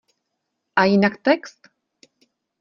[0.73, 1.69] A jinak text?